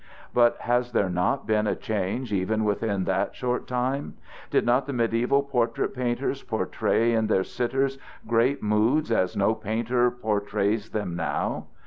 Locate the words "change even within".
1.75-3.03